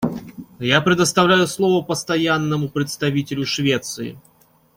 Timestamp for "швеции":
3.45-4.17